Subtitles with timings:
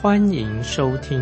[0.00, 1.18] 欢迎收听。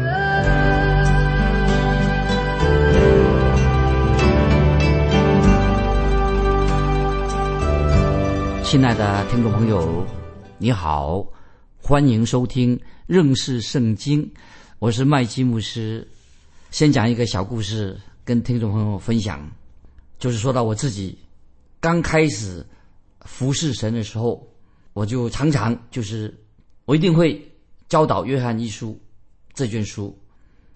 [8.63, 10.05] 亲爱的听众朋友，
[10.59, 11.27] 你好，
[11.79, 14.31] 欢迎收听认识圣经，
[14.79, 16.07] 我是麦基牧师。
[16.71, 19.51] 先讲一个小故事，跟听众朋友分享。
[20.19, 21.17] 就是说到我自己
[21.81, 22.63] 刚开始
[23.23, 24.47] 服侍神的时候，
[24.93, 26.39] 我就常常就是
[26.85, 27.43] 我一定会
[27.89, 28.91] 教导《约翰一书》
[29.55, 30.17] 这卷书。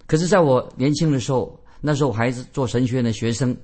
[0.05, 3.55] 可是，在我年轻的时候，那时候我还是做神学院的学生，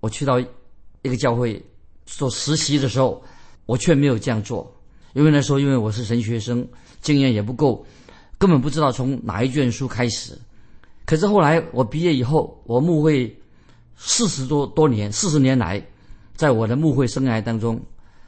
[0.00, 1.62] 我去到一个教会
[2.06, 3.22] 做实习的时候，
[3.66, 4.74] 我却没有这样做，
[5.14, 6.66] 因为那时候因为我是神学生，
[7.00, 7.84] 经验也不够，
[8.38, 10.38] 根本不知道从哪一卷书开始。
[11.04, 13.34] 可是后来我毕业以后，我牧会。
[14.04, 15.80] 四十多多年，四十年来，
[16.34, 17.80] 在我的牧会生涯当中，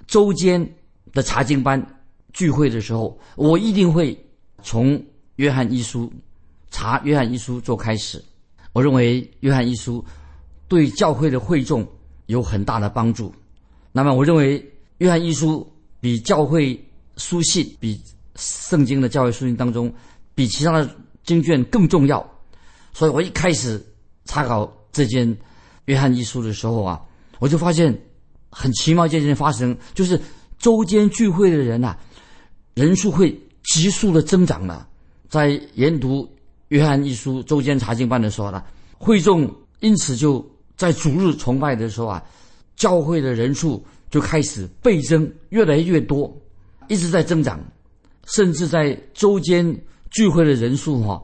[0.06, 0.64] 周间
[1.12, 1.84] 的查经班
[2.32, 4.16] 聚会的时候，我一定会
[4.64, 5.00] 从
[5.36, 6.12] 约翰一书
[6.72, 8.20] 查约翰一书做开始。
[8.72, 10.04] 我认为约翰一书
[10.66, 11.86] 对教会的会众
[12.26, 13.32] 有很大的帮助。
[13.92, 14.60] 那么，我认为
[14.98, 15.64] 约翰一书
[16.00, 16.82] 比教会
[17.16, 18.00] 书信、比
[18.34, 19.94] 圣经的教会书信当中，
[20.34, 20.90] 比其他的
[21.22, 22.28] 经卷更重要。
[22.92, 23.80] 所以我一开始
[24.24, 25.36] 查考这件。
[25.86, 26.98] 约翰一书的时候啊，
[27.38, 27.94] 我就发现
[28.48, 30.18] 很奇妙一件事情发生，就是
[30.58, 31.94] 周间聚会的人呐，
[32.72, 33.38] 人数会
[33.74, 34.88] 急速的增长了。
[35.28, 36.28] 在研读
[36.68, 38.62] 约翰一书周间查经班的时候呢，
[38.98, 42.22] 会众因此就在主日崇拜的时候啊，
[42.76, 46.32] 教会的人数就开始倍增，越来越多，
[46.88, 47.60] 一直在增长，
[48.26, 49.76] 甚至在周间
[50.12, 51.20] 聚会的人数哈，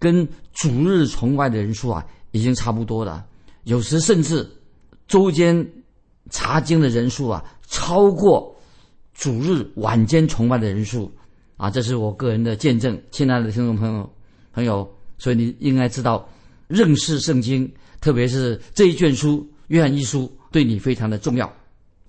[0.00, 3.24] 跟主日崇拜的人数啊，已经差不多了。
[3.62, 4.44] 有时甚至
[5.06, 5.64] 周间
[6.30, 8.52] 查经的人数啊，超过
[9.14, 11.08] 主日晚间崇拜的人数
[11.62, 13.00] 啊，这是我个人的见证。
[13.12, 14.10] 亲爱的听众朋友，
[14.52, 16.28] 朋友，所以你应该知道，
[16.66, 21.48] 认识圣经，特别是这一卷书《约翰一书》，对你非常的重要。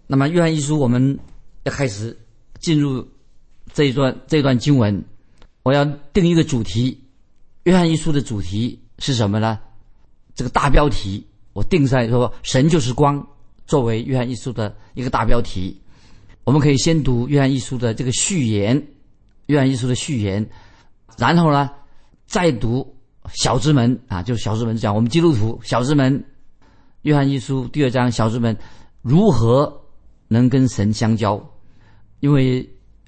[0.07, 1.19] 那么，《约翰一书》，我们
[1.65, 2.17] 要开始
[2.61, 3.07] 进入
[3.71, 4.99] 这一段这一段经文，
[5.61, 6.91] 我要定一个主题，
[7.65, 9.59] 《约翰一书》的主题是什么呢？
[10.33, 11.23] 这个大标题。
[11.53, 13.23] 我定在说“神就是光”
[13.67, 15.79] 作为约翰一书的一个大标题，
[16.43, 18.83] 我们可以先读约翰一书的这个序言，
[19.53, 20.43] 约翰一书的序言，
[21.15, 21.69] 然后呢，
[22.25, 22.95] 再读
[23.35, 26.25] 小之门啊，就是小之门讲我们基督徒小之门，
[27.03, 28.57] 约翰一书第二章小之门
[29.03, 29.71] 如何
[30.27, 31.39] 能跟神相交？
[32.19, 32.67] 因为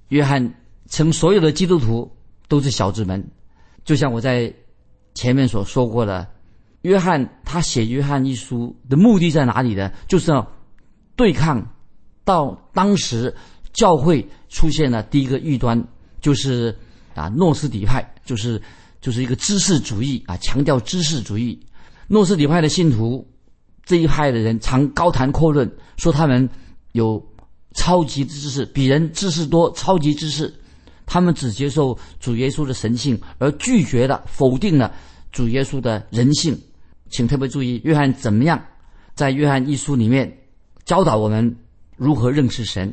[0.09, 0.53] 约翰
[0.87, 2.15] 称所有的基督徒
[2.47, 3.27] 都是小之门，
[3.83, 4.53] 就像我在
[5.15, 6.27] 前面所说过的。
[6.83, 9.91] 约翰他写《约翰一书》的目的在哪里呢？
[10.07, 10.47] 就是要
[11.15, 11.67] 对抗
[12.23, 13.35] 到当时
[13.73, 15.83] 教会出现了第一个异端，
[16.25, 16.75] 就是
[17.13, 18.59] 啊诺斯底派，就是
[18.99, 21.59] 就是一个知识主义啊，强调知识主义。
[22.07, 23.23] 诺斯底派的信徒
[23.85, 26.49] 这一派的人常高谈阔论，说他们
[26.93, 27.23] 有
[27.75, 30.51] 超级知识，比人知识多，超级知识。
[31.05, 34.91] 他们只接受主耶稣的神性，而拒绝了、否定了
[35.31, 36.59] 主耶稣的人性。
[37.11, 38.59] 请特别注意，约翰怎么样
[39.13, 40.35] 在约翰一书里面
[40.85, 41.55] 教导我们
[41.95, 42.91] 如何认识神？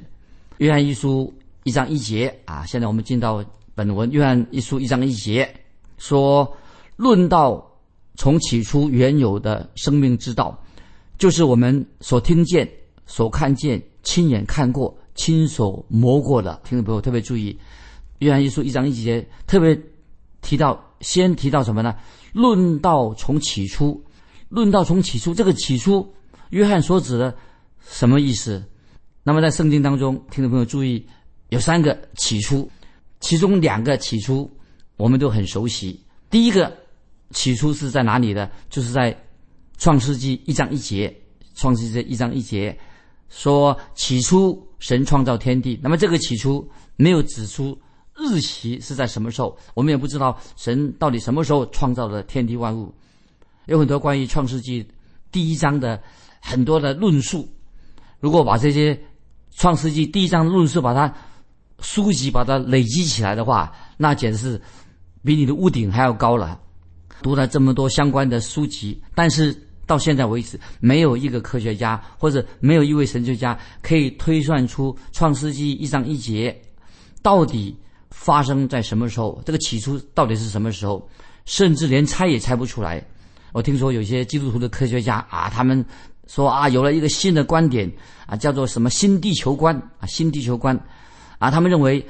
[0.59, 1.32] 约翰一书
[1.65, 4.11] 一章一节啊，现在我们进到本文。
[4.11, 5.49] 约翰一书一章一节
[5.97, 6.50] 说
[6.97, 7.65] ：“论到
[8.17, 10.61] 从起初原有的生命之道，
[11.19, 12.69] 就是我们所听见、
[13.06, 17.56] 所看见、亲眼看过、亲手摸过的。”听众朋友特别注意，
[18.19, 19.81] 约翰一书一章一节特别
[20.41, 21.94] 提到，先提到什么呢？
[22.32, 24.03] 论道从起初，
[24.49, 26.12] 论道从起初，这个起初，
[26.50, 27.32] 约翰所指的
[27.81, 28.65] 什么意思？
[29.23, 31.06] 那么在圣经当中，听众朋友注意，
[31.52, 32.66] 有三个起初，
[33.20, 34.50] 其中两个起初
[34.96, 36.02] 我们都很熟悉。
[36.31, 36.75] 第一个
[37.28, 38.50] 起初是在哪里的？
[38.70, 39.14] 就是在
[39.76, 41.14] 创世纪一章一节，
[41.54, 42.75] 创世纪一章一节
[43.28, 45.78] 说起初神创造天地。
[45.82, 46.66] 那么这个起初
[46.96, 47.78] 没有指出。
[48.14, 49.56] 日期是在什么时候？
[49.75, 52.94] 我们也不知道神到底什么时候创造了天地万物。
[53.64, 54.87] 有很多关于创世纪
[55.31, 56.00] 第一章的
[56.40, 57.48] 很多的论述。
[58.20, 58.98] 如果把这些
[59.50, 61.12] 创世纪第一章的论述把它
[61.82, 64.62] 书籍把它累积起来的话，那简直是
[65.23, 66.58] 比你的屋顶还要高了。
[67.20, 69.55] 读了这么多相关的书籍，但是
[69.87, 76.56] 到现在为止，没有一个科学家或者没有一位神学家可以推算出《创世纪》一章一节
[77.20, 77.76] 到底
[78.11, 81.08] 发生在什么时候，这个起初到底是什么时候，
[81.44, 83.05] 甚至连猜也猜不出来。
[83.52, 85.84] 我听说有些基督徒的科学家啊，他们
[86.26, 87.90] 说啊，有了一个新的观点
[88.26, 90.76] 啊，叫做什么新地球观啊，新地球观
[91.43, 92.06] 啊，他们认为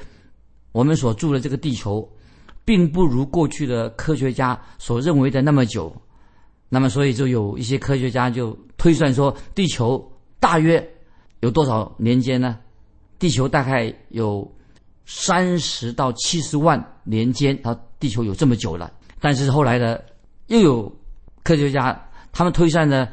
[0.71, 2.07] 我们所住的这个地球，
[2.63, 5.91] 并不如过去的科学家所认为的那么久。
[6.69, 10.87] 那么，所以就有一些科学家就推算说，地球大约
[11.39, 12.59] 有多少年间呢？
[13.17, 14.47] 地球大概有
[15.07, 18.93] 三十到七十万年间，啊，地球有这么久了。
[19.19, 19.97] 但是后来呢，
[20.45, 20.95] 又有
[21.43, 21.99] 科学家
[22.31, 23.11] 他们推算的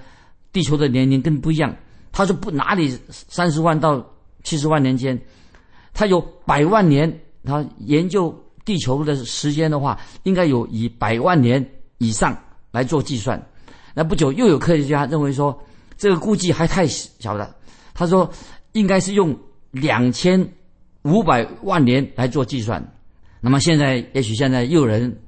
[0.52, 1.74] 地球的年龄跟不一样。
[2.12, 4.04] 他说不，哪里三十万到
[4.42, 5.18] 七十万年间，
[5.92, 7.20] 他有百万年。
[7.42, 11.66] 他研究地球的时间的话，应该有以百万年
[11.96, 12.38] 以上
[12.70, 13.42] 来做计算。
[13.94, 15.58] 那不久又有科学家认为说，
[15.96, 17.56] 这个估计还太小了。
[17.94, 18.30] 他说
[18.72, 19.34] 应该是用
[19.70, 20.52] 两千
[21.00, 22.94] 五百万年来做计算。
[23.40, 25.18] 那么现在也许现在又有人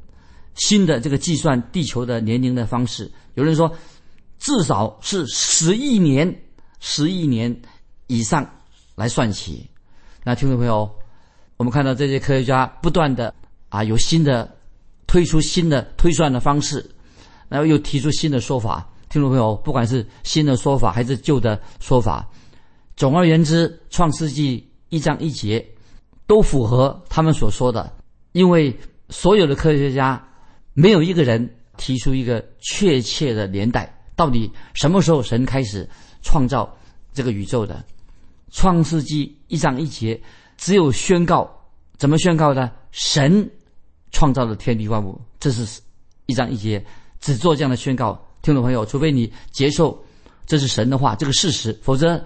[0.55, 3.75] 新的这个计算地球的年龄的方式，有人说
[4.38, 6.43] 至少是十亿年、
[6.79, 7.62] 十亿年
[8.06, 8.47] 以上
[8.97, 9.67] 来算起。
[10.24, 10.90] 那听众朋友。
[11.58, 13.32] 我们看到这些科学家不断的
[13.69, 14.52] 啊有新的
[15.06, 16.84] 推出新的推算的方式，
[17.48, 18.90] 然后又提出新的说法。
[19.08, 22.28] 听众朋友，不管是新的说法还是旧的说法，
[22.96, 24.58] 总而言之，《创世纪》
[24.88, 25.64] 一章一节
[26.26, 27.92] 都符合他们所说的。
[28.32, 28.76] 因为
[29.10, 30.20] 所有的科学家
[30.72, 35.88] 没有一个人提出一个确切的年代，到底什么时候神开始
[36.22, 36.76] 创造
[37.12, 37.74] 这个宇宙的，
[38.52, 40.20] 《创世纪》一章一节。
[40.56, 41.50] 只有宣告，
[41.99, 42.70] 怎么宣告呢？
[42.93, 43.50] 神
[44.12, 45.81] 创造了天地万物，这是
[46.26, 46.84] 一章一节，
[47.20, 48.25] 只做这样的宣告。
[48.43, 50.00] 听众朋友，除非你接受
[50.46, 52.22] 这是神的话，这个事实，否则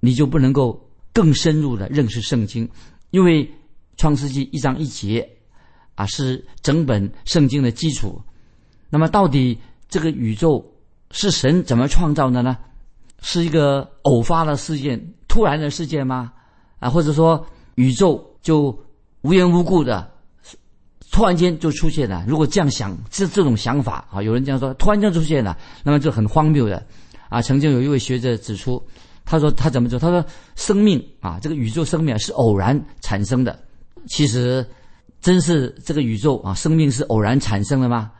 [0.00, 2.68] 你就不能够更深入的认识圣经。
[3.10, 3.48] 因为
[3.96, 5.28] 创世纪一章一节
[5.94, 8.20] 啊，是整本圣经的基础。
[8.88, 9.56] 那么，到底
[9.88, 10.64] 这个宇宙
[11.12, 12.56] 是神怎么创造的呢？
[13.22, 14.98] 是一个偶发的事件、
[15.30, 16.32] 突然的事件吗？
[16.80, 17.46] 啊，或者说
[17.76, 18.76] 宇宙就
[19.22, 20.10] 无缘无故的
[21.12, 22.24] 突然间就出现了？
[22.26, 26.84] 如果这样想，这这种想法啊，有人这样说，突然间出现了，那么就很荒谬的。
[27.28, 28.82] 啊，曾经有一位学者指出，
[29.24, 29.98] 他说他怎么做？
[29.98, 30.24] 他说
[30.56, 33.56] 生命啊，这个宇宙生命是偶然产生的。
[34.08, 34.66] 其实，
[35.20, 38.10] 真是这个宇宙啊，生命是偶然产生的吗？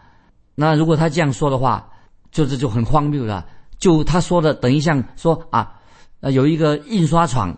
[0.55, 1.89] 那如果他这样说的话，
[2.31, 3.45] 就这就很荒谬了。
[3.81, 5.80] 就他说的，等于像说啊，
[6.21, 7.57] 呃，有一个印刷厂。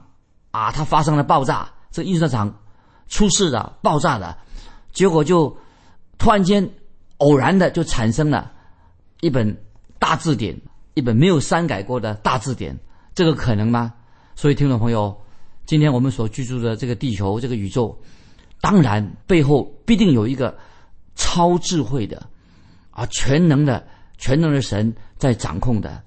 [0.53, 2.55] 啊，它发生了爆炸，这印刷厂
[3.09, 4.37] 出事了，爆炸了，
[4.93, 5.57] 结果就
[6.19, 6.71] 突然间
[7.17, 8.53] 偶然的就产生了
[9.21, 9.57] 一本
[9.99, 10.55] 大字典，
[10.93, 12.79] 一本没有删改过的大字典，
[13.15, 13.95] 这个可能吗？
[14.35, 15.19] 所以，听众朋友，
[15.65, 17.99] 今天我们所居住的这个地球，这个宇宙，
[18.61, 20.55] 当然背后必定有一个
[21.15, 22.23] 超智慧的
[22.91, 23.83] 啊，全能的、
[24.19, 26.03] 全能的神在掌控的。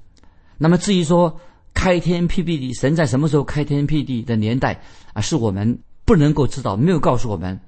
[0.60, 1.36] 那么，至于说，
[1.76, 4.82] 开天辟地，神在什么时候开天辟地的年代
[5.14, 5.22] 啊？
[5.22, 7.60] 是我们不能够知道，没有告诉我们。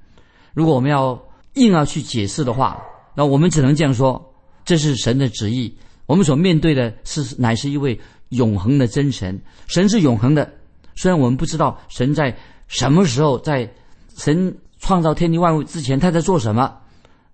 [0.55, 1.22] 如果我们要
[1.53, 2.82] 硬要去解释的话，
[3.13, 4.34] 那我们只能这样说：
[4.65, 5.77] 这是神的旨意。
[6.08, 10.51] 我们所面对的是乃是一位永恒的真神，神是永恒的。
[10.96, 12.36] 虽然我们不知道神在
[12.67, 13.72] 什么时候，在
[14.15, 16.75] 神创造天地万物之前他在做什么，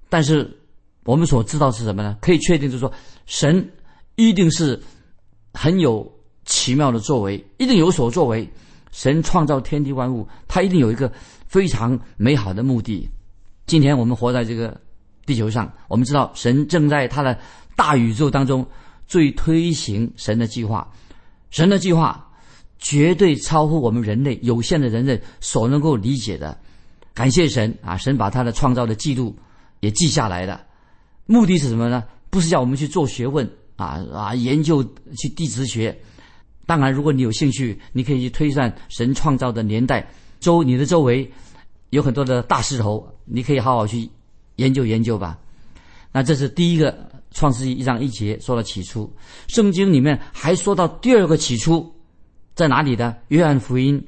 [0.09, 0.59] 但是
[1.05, 2.17] 我们所知道是什么呢？
[2.19, 2.91] 可以确定就是说，
[3.25, 3.71] 神
[4.15, 4.81] 一定是
[5.53, 6.12] 很有。
[6.45, 8.47] 奇妙的作为一定有所作为，
[8.91, 11.12] 神创造天地万物，他一定有一个
[11.47, 13.09] 非常美好的目的。
[13.65, 14.79] 今天我们活在这个
[15.25, 17.38] 地球上，我们知道神正在他的
[17.75, 18.65] 大宇宙当中
[19.07, 20.88] 最推行神的计划。
[21.50, 22.29] 神的计划
[22.77, 26.57] 绝对超乎我们人类有限的人类所能够理解的。
[27.13, 27.95] 感谢神啊！
[27.95, 29.35] 神把他的创造的记录
[29.81, 30.65] 也记下来了，
[31.25, 32.03] 目的是什么呢？
[32.31, 34.83] 不是叫我们去做学问啊啊，研究
[35.15, 35.95] 去地质学。
[36.65, 40.08] 当然，如果你有兴趣，你可以去推算神创造的年代。
[40.39, 41.29] 周你的周围
[41.89, 44.10] 有很多的大石头，你可以好好去
[44.55, 45.38] 研究研究吧。
[46.12, 49.12] 那这是第一个创世纪一章一节说了起初。
[49.48, 51.93] 圣经里面还说到第二个起初
[52.55, 53.17] 在哪里的？
[53.27, 54.05] 约翰福音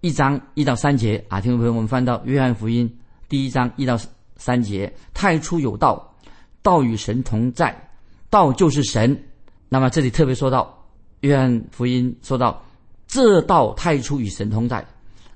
[0.00, 2.92] 一章一到三节啊，听众朋友，我们翻到约翰福音
[3.28, 3.96] 第一章一到
[4.36, 6.16] 三节：太初有道，
[6.62, 7.90] 道与神同在，
[8.28, 9.24] 道就是神。
[9.68, 10.81] 那么这里特别说到。
[11.22, 12.60] 约翰福音说到，
[13.06, 14.84] 这道太初与神同在，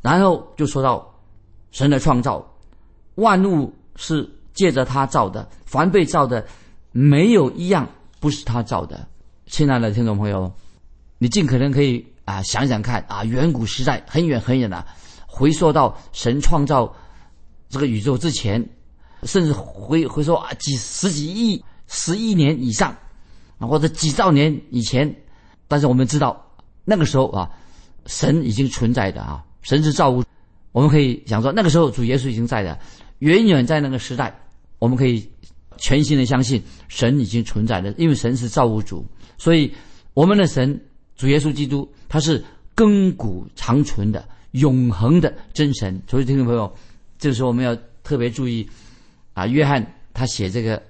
[0.02, 1.14] 然后就说到
[1.70, 2.44] 神的创造，
[3.14, 6.44] 万物是借着他造的，凡被造的，
[6.90, 7.88] 没有一样
[8.18, 9.06] 不是他造的。
[9.46, 10.52] 亲爱的听众朋友，
[11.18, 14.84] 你尽可能可以啊想想看啊，远古时代很远很远的，
[15.24, 16.92] 回溯到神创造
[17.68, 18.68] 这个宇宙之前，
[19.22, 22.90] 甚至回回说啊几十几亿、十亿年以上
[23.58, 25.14] 啊，或者几兆年以前。
[25.68, 26.44] 但是我们知道
[26.84, 27.50] 那个时候啊，
[28.06, 30.22] 神已经存在的啊，神是造物。
[30.72, 32.78] 我们可以想说，那个时候主耶稣已经在的，
[33.20, 34.38] 远远在那个时代，
[34.78, 35.26] 我们可以
[35.78, 39.04] 全心的相信神已经存在的，因为神是造物主。
[39.38, 39.72] 所以，
[40.12, 40.78] 我们的神
[41.16, 42.44] 主耶稣基督，他是
[42.76, 45.98] 亘古长存的、永恒的真神。
[46.06, 46.70] 所以，听众朋友，
[47.18, 48.68] 这个时候我们要特别注意
[49.32, 49.46] 啊。
[49.46, 50.82] 约翰他写这个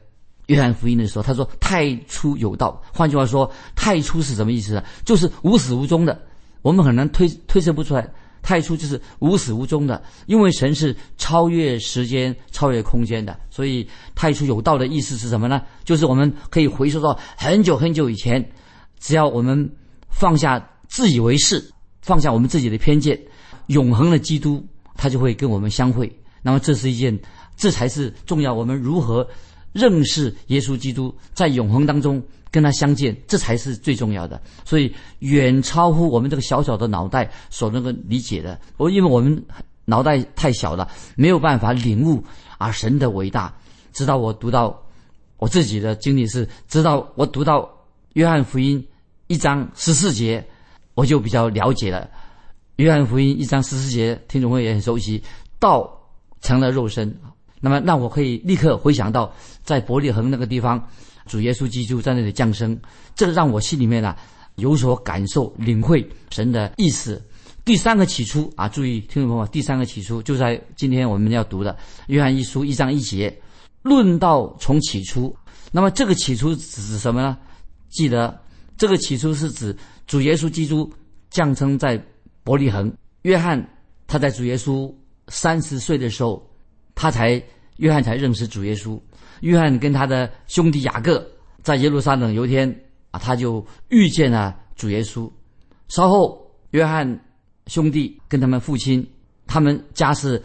[0.47, 2.83] 约翰福音的时候，他说“太初有道”。
[2.95, 4.85] 换句话说，“太初”是什么意思呢？
[5.05, 6.21] 就是无始无终的。
[6.63, 8.09] 我们很难推推测不出来
[8.43, 13.39] ，“太初”就是无始无终的，因为神是超越时间、超越空间的。
[13.51, 15.63] 所以，“太初有道”的意思是什么呢？
[15.85, 18.53] 就是我们可以回溯到很久很久以前，
[19.01, 19.69] 只要我们
[20.11, 21.73] 放下自以为是，
[22.03, 23.21] 放下我们自己的偏见，
[23.67, 26.11] 永恒的基督他就会跟我们相会。
[26.43, 27.19] 那么，这是一件，
[27.57, 28.55] 这才是重要。
[28.55, 29.29] 我们如何
[29.77, 34.41] 认识耶稣基督，在永恒当中跟他相见，这才是最重要的。
[34.65, 38.59] 所以，远超乎我们这个小小的脑袋所能够理解的。
[38.79, 39.45] 我因为我们
[39.85, 42.25] 脑袋太小了，没有办法领悟
[42.57, 43.55] 啊神的伟大。
[43.93, 44.83] 直到我读到
[45.37, 47.71] 我自己的经历是，直到我读到
[48.15, 48.83] 约翰福音
[49.27, 50.43] 一章十四节，
[50.95, 52.09] 我就比较了解了。
[52.77, 55.23] 约翰福音一章十四节，听众朋友也很熟悉，
[55.59, 55.93] 道。
[56.43, 57.19] 成了肉身，
[57.67, 60.81] 那么让我可以立刻回想到在伯利恒那个地方，
[61.27, 62.79] 主耶稣基督在那里降生，
[63.17, 64.17] 这让我心里面啊
[64.55, 67.21] 有所感受、领会神的意思。
[67.65, 73.37] 第三个起初啊，注意听众朋友，第三个起初就在今天我们要读的约翰一书一章一节，
[73.83, 75.37] 论道从起初。
[75.73, 77.37] 那么这个起初指什么呢？
[77.89, 78.41] 记得
[78.79, 80.89] 这个起初是指主耶稣基督
[81.31, 82.01] 降生在
[82.45, 83.69] 伯利恒，约翰
[84.07, 84.95] 他在主耶稣。
[85.29, 86.49] 三十岁的时候，
[86.95, 87.43] 他才
[87.77, 89.01] 约翰才认识主耶稣。
[89.41, 91.27] 约翰跟他的兄弟雅各
[91.63, 92.69] 在耶路撒冷有一天
[93.11, 95.31] 啊，他就遇见了主耶稣。
[95.89, 97.07] 稍后，约翰
[97.67, 99.07] 兄弟跟他们父亲，
[99.47, 100.43] 他们家是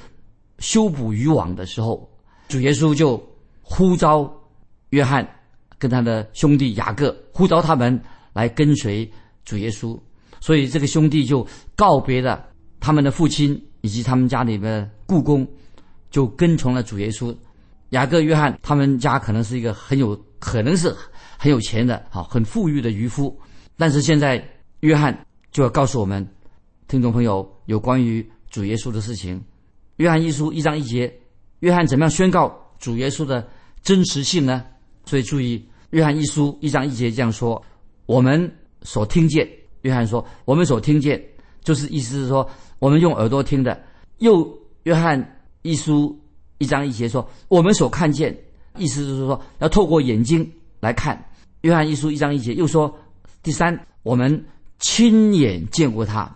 [0.60, 2.10] 修补渔网的时候，
[2.48, 3.22] 主耶稣就
[3.62, 4.32] 呼召
[4.90, 5.28] 约翰
[5.78, 8.00] 跟他的兄弟雅各，呼召他们
[8.34, 9.10] 来跟随
[9.46, 10.00] 主耶稣。
[10.40, 12.46] 所以这个兄弟就告别了
[12.80, 13.62] 他们的父亲。
[13.84, 15.44] 以及他们家里的故宫，
[16.12, 17.36] 就跟从了主耶稣。
[17.90, 20.96] 雅各、约翰他们家可能是一个很有可能是
[21.38, 23.36] 很有钱的、好很富裕的渔夫。
[23.76, 24.48] 但是现在
[24.82, 26.26] 约翰就要告诉我们，
[26.88, 29.44] 听众朋友有关于主耶稣的事情。
[29.98, 31.12] 约翰一书一章一节，
[31.60, 33.48] 约翰怎么样宣告主耶稣的
[33.82, 34.64] 真实性呢？
[35.06, 37.62] 所以注意，约翰一书一章一节这样说：
[38.06, 38.50] 我们
[38.84, 39.50] 所听见，
[39.82, 41.22] 约翰说，我们所听见，
[41.64, 42.48] 就是意思是说。
[42.80, 43.80] 我们用耳朵听的，
[44.18, 46.18] 又约翰一书
[46.58, 48.36] 一章一节说，我们所看见，
[48.78, 50.50] 意思就是说要透过眼睛
[50.80, 51.24] 来看。
[51.62, 52.94] 约翰一书一章一节又说，
[53.44, 54.46] 第三，我们
[54.80, 56.30] 亲眼见过他，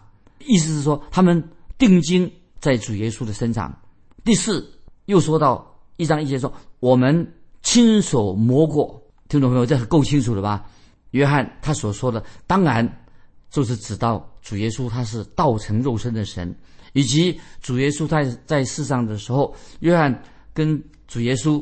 [0.46, 1.44] 意思是说他们
[1.78, 3.76] 定睛在主耶稣的身上。
[4.24, 4.68] 第四，
[5.06, 9.02] 又说到一章一节说，我们亲手摸过。
[9.28, 10.66] 听众朋友，这是够清楚了吧？
[11.12, 13.02] 约翰他所说的，当然。
[13.52, 16.54] 就是指到主耶稣他是道成肉身的神，
[16.96, 20.24] 以及主耶稣在在世上的时候，约翰
[20.54, 21.62] 跟主耶稣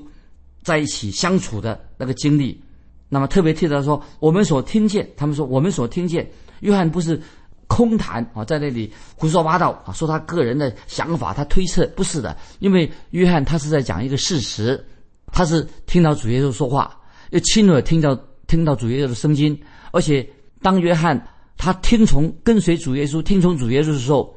[0.62, 2.62] 在一起相处的那个经历。
[3.10, 7.20] 那么特别提到说，我们所听见，他们说我们所听见，约翰不是
[7.66, 14.86] 空谈啊，在那里胡说八道啊，说他个人的想法，他推测不是的，因为约翰他是在讲一个事实，
[15.32, 16.96] 他是听到主耶稣说话，
[17.32, 19.60] 又亲耳听到听到主耶稣的声音，
[19.92, 20.26] 而且
[20.62, 21.20] 当约翰。
[21.56, 24.36] 他听从跟随主耶稣，听从主耶稣的时候，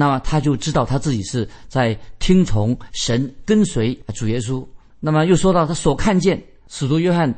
[0.00, 4.66] 那么他就知道他自己是在听从神，跟随主耶稣。
[4.98, 7.30] 那么又说到他所看见，使徒约翰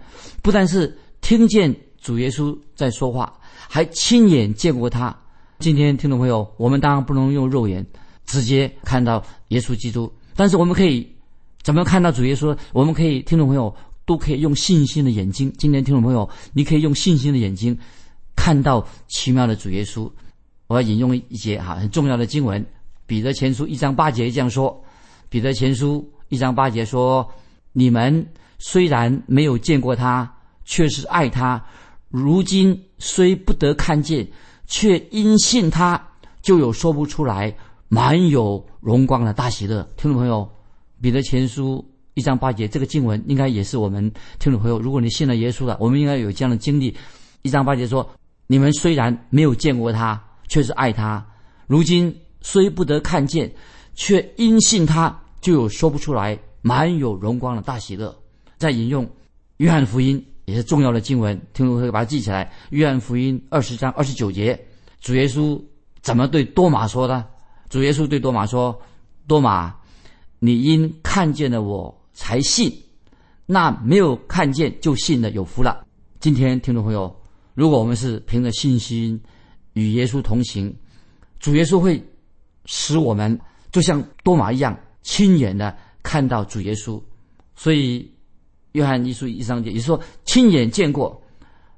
[0.42, 3.37] 不但是听见主耶稣在说话，
[3.69, 5.12] 还亲眼见过他。
[5.59, 7.85] 今天听众朋友，我们当然不能用肉眼
[8.26, 11.04] 直接看到耶稣基督，但是我们可以
[11.64, 12.57] 怎么看到主耶稣？
[12.73, 13.75] 我们可以听众朋友
[14.07, 15.52] 都可以用信心的眼睛。
[15.59, 17.76] 今天听众朋友，你可以用信心的眼睛。
[18.37, 20.09] 看到奇妙的主耶稣，
[20.72, 22.58] 我要引用一节哈很重要的经文，
[23.06, 24.72] 《彼得前书》一章八节这样说，
[25.28, 27.30] 《彼得前书》一章八节说
[27.74, 28.26] ：“你们
[28.58, 31.62] 虽然没有见过他，却是爱他；
[32.08, 34.26] 如今虽不得看见，
[34.66, 36.02] 却因信他，
[36.40, 37.54] 就有说不出来
[37.88, 40.40] 满有荣光的大喜乐。”听众朋友，
[41.02, 46.96] 《彼得前书》一章八节，这个经文应该也是我们听众朋友，如果你信了耶稣了，我们应该有这样的经历。
[47.42, 48.08] 一章八节说
[48.48, 50.18] ：“你们虽然没有见过他，
[50.49, 51.22] 却是爱他；
[51.66, 53.52] 如今虽不得看见，
[53.94, 58.14] 却因信他，就有说不出来满有荣光的大喜乐。”
[58.58, 59.08] 再引用
[59.56, 62.52] 约翰福音也是重要的经文，听众朋友把它记起来。
[62.70, 64.58] 约翰福音二十章二十九节，
[65.00, 65.61] 主耶稣
[66.00, 67.25] 怎么对多马说的？
[67.68, 68.78] 主耶稣对多马说
[69.26, 69.75] ：“多马，
[70.38, 72.70] 你因看见了我。”才信，
[73.46, 75.82] 那没有看见就信的有福了。
[76.20, 77.16] 今天听众朋友，
[77.54, 79.18] 如果我们是凭着信心
[79.74, 80.74] 与耶稣同行，
[81.38, 82.02] 主耶稣会
[82.66, 83.38] 使我们
[83.70, 87.00] 就像多马一样，亲眼的看到主耶稣。
[87.54, 88.10] 所以，
[88.72, 91.22] 约翰一书一章节也说亲眼见过，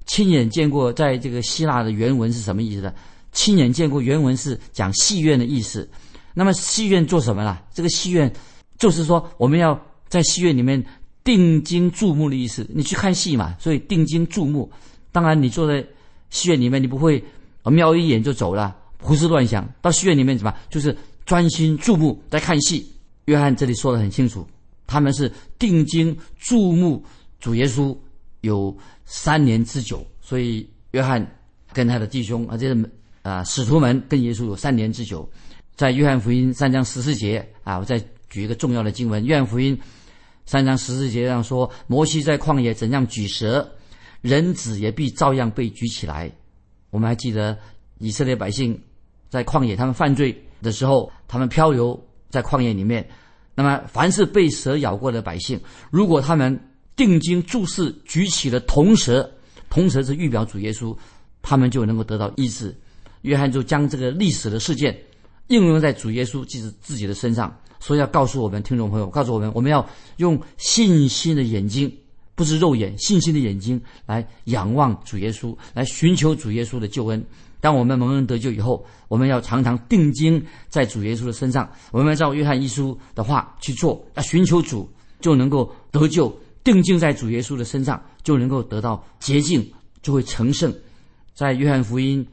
[0.07, 2.95] 亲眼见过，在这个希腊的原文是什么意思呢？
[3.33, 5.89] 亲眼见过原文是讲戏院的意思。
[6.35, 7.59] 那么戏院做什么呢？
[7.73, 8.33] 这个戏院
[8.79, 9.81] 就是说我们要。
[10.07, 10.85] 在戏院里面
[11.25, 14.71] 定睛注目的意思，你去看戏嘛，所以定睛注目。
[15.11, 15.85] 当然，你坐在
[16.31, 17.25] 戏院里面，你不会
[17.71, 19.69] 瞄一眼就走了，胡思乱想。
[19.81, 22.87] 到戏院里面怎么，就是专心注目在看戏。
[23.27, 24.47] 约翰这里说的很清楚，
[24.87, 27.03] 他们是定睛注目
[27.41, 27.97] 主耶稣
[28.43, 30.07] 有三年之久。
[30.21, 31.27] 所以，约翰
[31.73, 32.91] 跟他的弟兄啊，这是
[33.23, 35.29] 啊使徒们跟耶稣有三年之久。
[35.75, 39.79] 在约翰福音三章十四节啊，我再举一个重要的经文，约翰福音。
[40.47, 43.67] 三章十四节上说：“摩西在旷野怎样举蛇，
[44.21, 46.31] 人子也必照样被举起来。”
[46.95, 47.59] 我们还记得
[47.99, 48.81] 以色列百姓
[49.29, 50.33] 在旷野，他们犯罪
[50.63, 53.05] 的时候，他们漂流在旷野里面。
[53.57, 55.61] 那么，凡是被蛇咬过的百姓，
[55.91, 56.57] 如果他们
[56.95, 59.29] 定睛注视举起了铜蛇，
[59.69, 60.97] 铜蛇是预表主耶稣，
[61.43, 62.73] 他们就能够得到医治。
[63.23, 64.97] 约翰就将这个历史的事件
[65.49, 67.53] 应用在主耶稣自己自己的身上。
[67.81, 69.85] 所以要告诉我们听众朋友，告诉我们，我们要
[70.19, 71.93] 用信心的眼睛，
[72.35, 77.25] 不是肉眼，信心的眼睛来仰望主耶稣，来寻求主耶稣的救恩。
[77.61, 81.71] 当我们蒙恩得救以后，我们要常常定睛在主耶稣的身上。
[81.93, 84.89] 我们要照约翰一书的话去做，要寻求主，
[85.21, 86.35] 就能够得救。
[86.63, 89.67] 定睛在主耶稣的身上，就能够得到洁净，
[90.03, 90.75] 就会成圣。
[91.35, 92.27] 在约翰福音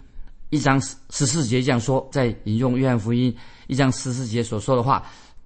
[0.49, 3.33] 一章十四节这样说，在引用约翰福音
[3.67, 5.03] 一章十四节所说的话。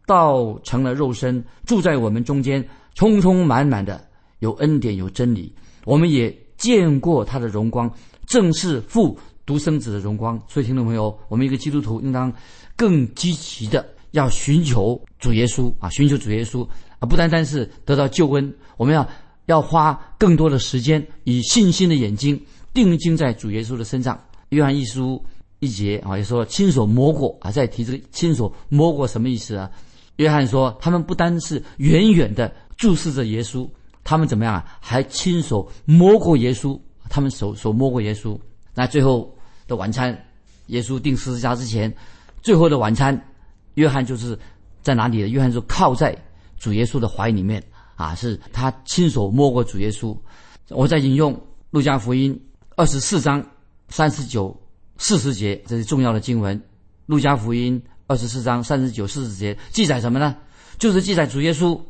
[0.07, 2.63] 道成了肉身，住在我们中间，
[2.93, 4.04] 充充满满的
[4.39, 5.53] 有恩典有真理。
[5.85, 7.91] 我们也见过他的荣光，
[8.25, 10.41] 正是父独生子的荣光。
[10.47, 12.33] 所以，听众朋友，我们一个基督徒应当
[12.75, 16.67] 更积极的要寻求主耶稣啊，寻求主耶稣
[16.99, 19.07] 啊，不单单是得到救恩，我们要
[19.45, 22.41] 要花更多的时间，以信心的眼睛
[22.73, 24.19] 定睛在主耶稣的身上。
[24.49, 25.23] 约翰一书
[25.59, 29.69] 一节啊，也说亲手摸过啊，再提这个亲手摸过什么意思啊？
[30.17, 33.67] 约翰说：“他们不单是远远的注视着耶稣，
[34.05, 34.65] 他们怎么样啊？
[34.79, 38.39] 还亲手摸过耶稣，他们手手摸过耶稣。
[38.73, 39.35] 那最后
[39.67, 40.17] 的晚餐，
[40.67, 41.93] 耶稣定十字架之前，
[42.41, 43.21] 最后的晚餐，
[43.73, 44.39] 约翰就是
[44.81, 45.27] 在哪里的？
[45.27, 46.17] 约翰就靠在
[46.57, 47.61] 主耶稣的怀里面
[47.95, 50.17] 啊，是他亲手摸过主耶稣。
[50.69, 51.37] 我在引用
[51.71, 52.39] 路加福音
[52.77, 53.45] 二十四章
[53.89, 54.55] 三十九、
[54.97, 56.61] 四十节，这是重要的经文。
[57.07, 60.35] 路加福音。”二十四章三十九、四十节记载什么呢？
[60.77, 61.81] 就是记载主耶稣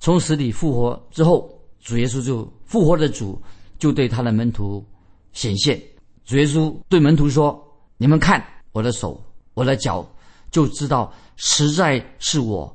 [0.00, 3.40] 从死里复活之后，主耶稣就复活的主
[3.78, 4.84] 就对他的门徒
[5.32, 5.80] 显现。
[6.24, 7.58] 主耶稣对门徒说
[7.96, 9.22] ：“你们看我的手、
[9.54, 10.06] 我的脚，
[10.50, 12.74] 就知道实在是我。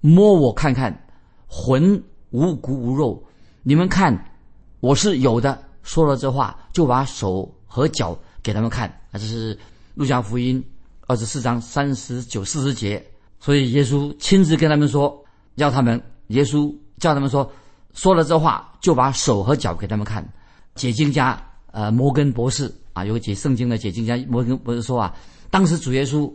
[0.00, 1.06] 摸我看看，
[1.46, 3.22] 魂无骨无肉。
[3.62, 4.32] 你们看
[4.80, 8.88] 我是有的。”说了这话，就把手和脚给他们看。
[9.10, 9.58] 啊，这是
[9.94, 10.62] 路加福音。
[11.06, 13.02] 二十四章三十九、四十节，
[13.40, 17.50] 所以耶稣亲自跟他们说，要他们，耶稣叫他们说，
[17.94, 20.26] 说了这话，就把手和脚给他们看。
[20.74, 21.40] 解经家
[21.72, 25.14] 呃摩根博士啊，有个解圣经的解经家摩根博士说啊，
[25.50, 26.32] 当时主耶稣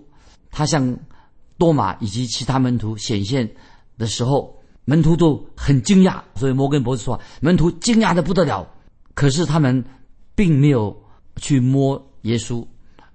[0.51, 0.97] 他向
[1.57, 3.49] 多马以及其他门徒显现
[3.97, 4.53] 的时候，
[4.85, 8.67] 门徒都很惊讶，所以摩根博士说，门徒惊讶的不得了，
[9.13, 9.83] 可是他们
[10.35, 10.95] 并没有
[11.37, 12.65] 去摸耶稣，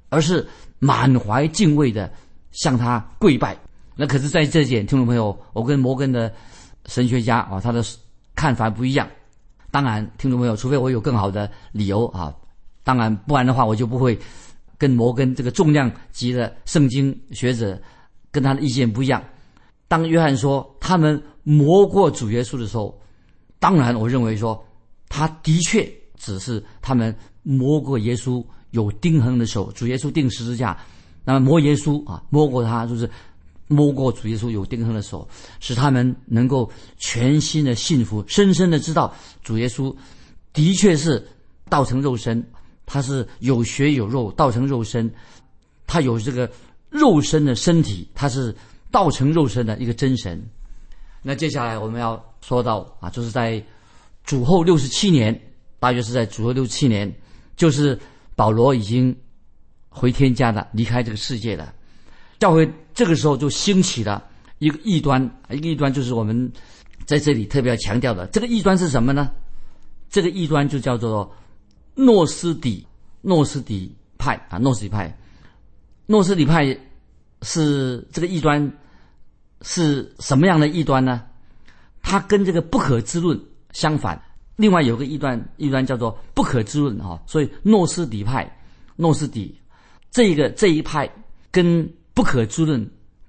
[0.08, 0.46] 而是。
[0.80, 2.08] 满怀敬畏的
[2.52, 3.58] 向他跪拜，
[3.96, 6.32] 那可是在这点，听众朋友，我跟摩根的
[6.86, 7.82] 神学家啊，他的
[8.38, 9.08] 看法不一样。
[9.72, 12.32] 当然，听众朋友，除非我有更好的理由啊，
[12.84, 14.16] 当然不然的话，我就不会
[14.78, 17.76] 跟摩根这个重量级的圣经学者
[18.30, 19.20] 跟他的意见不一样。
[19.88, 22.96] 当约翰说他们摸过主耶稣的时候，
[23.58, 24.64] 当然我认为说
[25.08, 28.44] 他的确只是他们摸过耶稣。
[28.72, 30.76] 有钉痕的手，主耶稣钉十字架，
[31.24, 33.08] 那么摸耶稣啊，摸过他就是
[33.68, 35.28] 摸过主耶稣有钉痕的手，
[35.60, 39.94] 使他们能够全心的信服，深深的知道主耶稣
[40.52, 41.24] 的确是
[41.68, 42.44] 道成肉身，
[42.86, 45.08] 他是有血有肉，道成肉身，
[45.86, 46.50] 他有这个
[46.88, 48.54] 肉身的身体，他是
[48.90, 50.42] 道成肉身的一个真神。
[51.22, 53.62] 那接下来我们要说到啊，就是在
[54.24, 55.38] 主后六十七年，
[55.78, 57.14] 大约是在主后六十七年，
[57.54, 57.98] 就是
[58.34, 59.14] 保罗已经
[59.90, 61.74] 回天家了，离开这个世界了。
[62.38, 64.24] 教会这个时候就兴起了
[64.58, 66.50] 一个异端，一个异端就是我们
[67.04, 68.26] 在这里特别要强调的。
[68.28, 69.30] 这个异端是什么呢？
[70.10, 71.30] 这个异端就叫做
[71.94, 72.86] 诺斯底
[73.20, 75.18] 诺斯底派啊，诺斯底派。
[76.06, 76.78] 诺斯底派
[77.42, 78.72] 是这个异端
[79.62, 81.22] 是什么样的异端呢？
[82.00, 83.38] 它跟这个不可知论
[83.72, 84.20] 相反。
[84.56, 87.20] 另外有个异端，异端叫做不可知论啊。
[87.26, 88.50] 所以诺斯底派，
[88.96, 89.54] 诺斯底
[90.10, 91.08] 这个这一派
[91.50, 92.84] 跟不可知论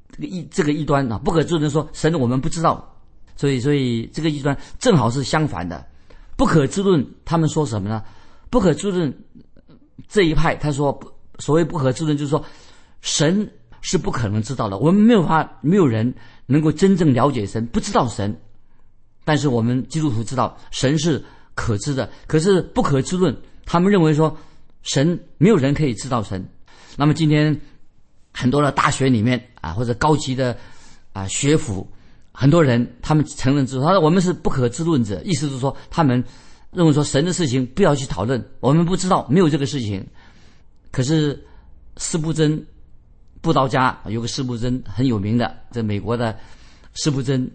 [0.09, 2.97] 这个异这个异端啊，不可知论说神我们不知道，
[3.35, 5.85] 所以所以这个异端正好是相反的。
[6.35, 8.03] 不可知论他们说什么呢？
[8.49, 9.15] 不可知论
[10.07, 10.99] 这一派他说，
[11.37, 12.43] 所谓不可知论就是说
[13.01, 13.47] 神
[13.81, 16.11] 是不可能知道的，我们没有法没有人
[16.47, 18.35] 能够真正了解神，不知道神。
[19.23, 21.23] 但是我们基督徒知道神是
[21.53, 24.35] 可知的，可是不可知论他们认为说
[24.81, 26.43] 神没有人可以知道神。
[26.97, 27.61] 那么今天。
[28.39, 30.57] 很多的大学里面啊，或者高级的
[31.11, 31.85] 啊学府，
[32.31, 36.23] 很多人他们承认之后，他说我们是不可知论者，意思是说他们
[36.71, 40.07] 认为说神的事情不要去讨论，我们不知道没有这个事情。
[40.89, 41.45] 可是
[41.97, 42.65] 斯布真
[43.41, 46.39] 布道家有个斯布真很有名的，在美国的
[46.93, 47.51] 斯布真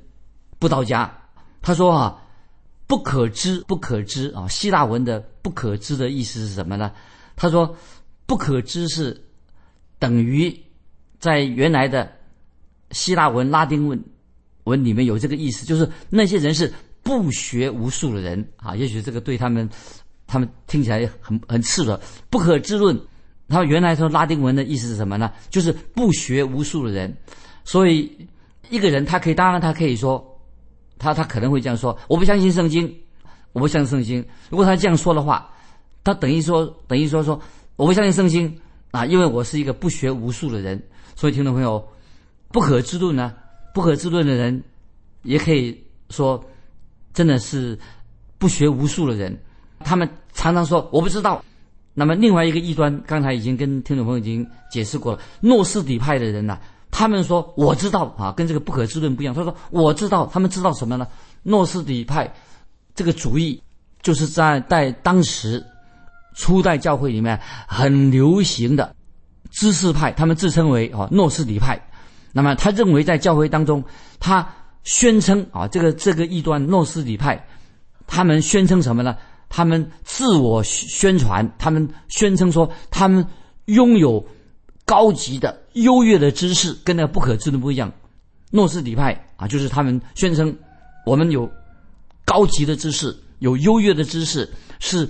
[0.58, 1.10] 布道家，
[1.62, 2.22] 他说啊，
[2.86, 6.92] 不可知不可知啊，希腊文的不可知的意思是什么呢？
[7.36, 7.74] 他说
[8.26, 9.18] 不可知是
[9.98, 10.54] 等于。
[11.18, 12.10] 在原来的
[12.90, 14.02] 希腊文、拉丁文
[14.64, 16.72] 文里面有这个意思，就是那些人是
[17.02, 18.74] 不学无术的人啊。
[18.76, 19.68] 也许这个对他们，
[20.26, 22.00] 他们听起来很很刺耳，
[22.30, 22.98] 不可知论。
[23.48, 25.30] 他原来说拉丁文的意思是什么呢？
[25.50, 27.14] 就是不学无术的人。
[27.62, 28.10] 所以
[28.70, 30.40] 一个人他可以，当然他可以说，
[30.98, 32.90] 他他可能会这样说：我不相信圣经，
[33.52, 34.24] 我不相信圣经。
[34.48, 35.50] 如果他这样说的话，
[36.02, 37.38] 他等于说等于说说
[37.76, 38.58] 我不相信圣经
[38.92, 40.82] 啊，因为我是一个不学无术的人。
[41.14, 41.88] 所以，听众朋友，
[42.50, 43.34] 不可知论呢？
[43.72, 44.62] 不可知论的人，
[45.22, 46.44] 也可以说，
[47.12, 47.78] 真的是
[48.38, 49.36] 不学无术的人。
[49.80, 51.44] 他们常常说我不知道。
[51.92, 55.20] 那么，另外一个异端，刚才已经跟听众朋友已经解释过了。
[55.40, 56.58] 诺斯底派的人呢，
[56.90, 59.34] 他们说我知道啊，跟这个不可知论不一样。
[59.34, 61.06] 他说我知道，他们知道什么呢？
[61.42, 62.34] 诺斯底派
[62.94, 63.62] 这个主义，
[64.02, 65.64] 就是在在当时
[66.34, 68.94] 初代教会里面很流行的。
[69.54, 71.80] 知识派，他们自称为啊诺斯底派，
[72.32, 73.84] 那么他认为在教会当中，
[74.18, 74.46] 他
[74.82, 77.46] 宣称啊这个这个异端诺斯底派，
[78.08, 79.16] 他们宣称什么呢？
[79.48, 83.24] 他们自我宣传，他们宣称说他们
[83.66, 84.26] 拥有
[84.84, 87.92] 高级的优越的知识，跟那不可知的不一样。
[88.50, 90.56] 诺斯底派啊，就是他们宣称
[91.06, 91.48] 我们有
[92.24, 95.08] 高级的知识，有优越的知识，是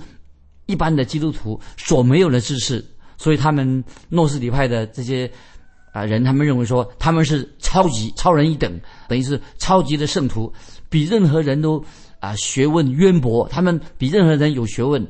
[0.67, 2.85] 一般的基督徒所没有的知识。
[3.17, 5.29] 所以他们诺斯底派的这些
[5.91, 10.51] 啊人，他们认为说他们是超级超人一等，等于是超级的圣徒，
[10.89, 11.83] 比任何人都
[12.19, 15.05] 啊学问渊博，他们比任何人有学问。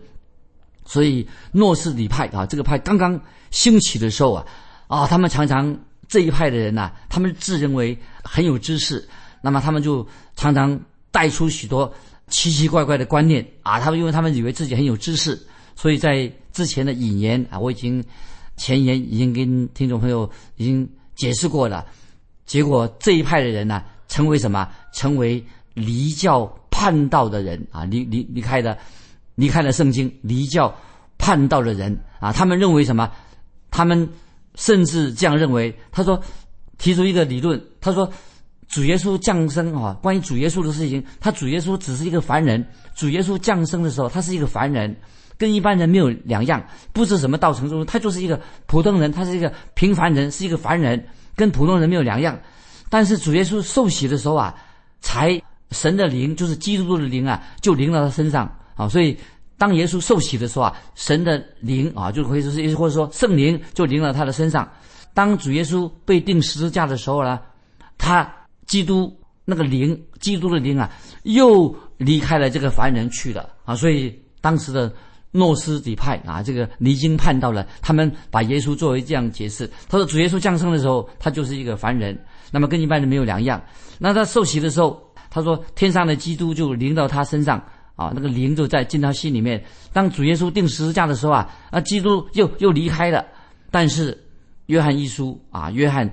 [0.85, 4.45] 所以诺斯底派啊这个派刚刚兴起的时候啊
[4.87, 5.75] 啊，他们常常
[6.07, 9.07] 这一派的人呐，他们自认为很有知识，
[9.41, 11.91] 那么他们就常常带出许多
[12.27, 15.35] 奇奇怪怪的观念啊，他们因为他们以为自己很有知识。
[15.75, 18.03] 所以在之前的引言啊，我已经
[18.57, 21.85] 前言已经跟听众朋友已经解释过了。
[22.45, 24.69] 结果这一派的人呢，成为什么？
[24.93, 27.83] 成为离教叛道的人啊！
[27.85, 28.77] 离离离开了，
[29.35, 30.73] 离开了圣经，离教
[31.17, 32.31] 叛道的人啊！
[32.31, 33.11] 他们认为什么？
[33.71, 34.07] 他们
[34.55, 35.75] 甚至这样认为。
[35.91, 36.21] 他说，
[36.77, 38.09] 提出一个理论，他说，
[38.67, 42.65] 主耶稣降生啊，关于主耶稣的事情，他主耶稣只是一个凡人。
[42.93, 44.95] 主耶稣降生的时候，他是一个凡人。
[45.37, 52.39] 跟一般人没有两样，不知什么道成中，他就是一个普通人，他是一个平凡人，是一个凡人，跟普通人没有两样。
[52.89, 54.55] 但是主耶稣受洗的时候啊，
[55.01, 58.87] 才神的灵，就是基督的灵啊，就临到他身上啊。
[58.87, 59.17] 所以
[59.57, 64.71] 当耶稣受洗的时候啊，神的灵啊，就可以说是，或者说圣灵就临到他的身上。
[65.13, 67.39] 当主耶稣被钉十字架的时候呢，
[67.97, 68.31] 他
[68.67, 70.89] 基督那个灵，基督的灵啊，
[71.23, 73.75] 又离开了这个凡人去了啊。
[73.75, 74.93] 所以当时的。
[75.35, 79.69] 诺斯底派啊，这个离经叛道了，他们把耶稣作为这样解释。
[79.89, 82.17] 他说主耶稣降生的时候，他就是一个凡人，
[82.51, 83.61] 那么跟一般人没有两样。
[83.99, 87.61] 那他受洗的时候，他说天上的基督就临到他身上
[87.97, 89.61] 啊，那个灵就在进他心里面。
[89.91, 93.25] 当主耶稣定十字架的时候啊，啊，基督又又离开了。
[93.71, 94.17] 但是
[94.67, 96.09] 约翰一书啊，约翰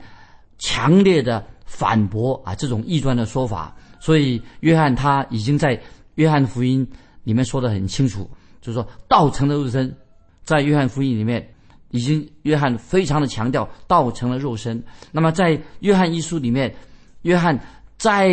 [0.58, 5.80] 强烈的反驳啊这种异端的说法，所以约翰他已经在
[6.16, 6.84] 约翰福音
[7.24, 8.28] 里面说的很清楚，
[8.62, 9.94] 就是说道成了肉身，
[10.42, 11.46] 在约翰福音里面
[11.90, 14.82] 已经约翰非常的强调道成了肉身。
[15.10, 16.74] 那么在约翰一书里面，
[17.22, 17.58] 约翰
[17.98, 18.32] 再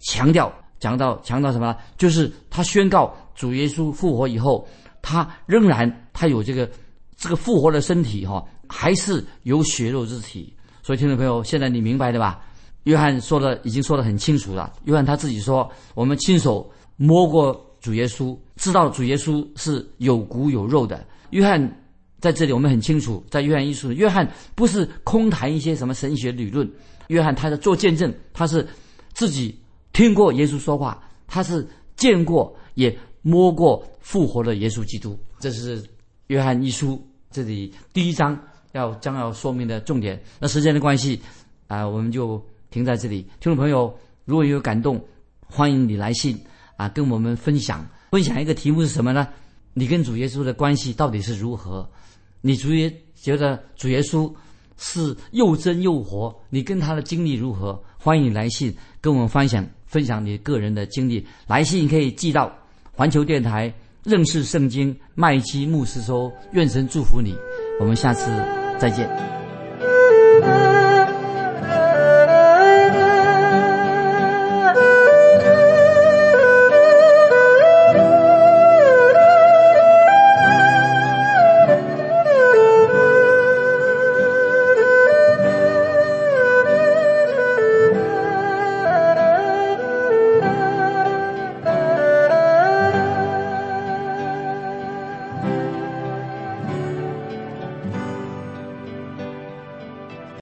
[0.00, 1.74] 强调讲到强调什么？
[1.96, 4.68] 就是他宣告主耶稣复活以后，
[5.00, 6.68] 他仍然他有这个
[7.16, 10.52] 这个复活的身体哈，还是有血肉之体。
[10.82, 12.40] 所以听众朋友，现在你明白的吧？
[12.84, 14.72] 约翰说的已经说的很清楚了。
[14.84, 21.04] 约翰他自己说，我们亲手摸过主耶稣，知道主耶稣是有骨有肉的。
[21.30, 21.60] 约翰
[22.20, 26.70] 在这里我们很清楚，在约翰一书，约翰不是空谈一些什么神学理论，
[27.08, 28.66] 约翰他在做见证，他是
[29.12, 29.58] 自己
[29.92, 31.66] 听过耶稣说话，他是
[31.96, 35.18] 见过也摸过复活的耶稣基督。
[35.38, 35.82] 这是
[36.28, 38.38] 约翰一书这里第一章。
[38.72, 41.20] 要将要说明的重点，那时间的关系，
[41.66, 42.40] 啊，我们就
[42.70, 43.22] 停在这里。
[43.40, 43.92] 听众朋友，
[44.24, 45.04] 如果有感动，
[45.44, 46.38] 欢迎你来信
[46.80, 47.86] 啊，跟我们分享。
[48.12, 49.28] 分享一个题目是什么呢？
[49.74, 51.86] 你跟主耶稣的关系到底是如何？
[52.40, 54.32] 你主耶觉得主耶稣
[54.78, 56.34] 是又真又活？
[56.48, 57.78] 你跟他的经历如何？
[57.98, 61.26] 欢迎你来信跟我们分享分享你个人的经历。
[61.46, 62.50] 来信可以寄到
[62.92, 63.70] 环球电台
[64.04, 67.34] 认识圣经麦基牧师说，愿神祝福你。
[67.78, 68.30] 我们下次。
[68.80, 69.39] 再见。